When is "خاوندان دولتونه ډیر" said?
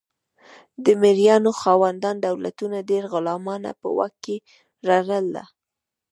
1.61-3.03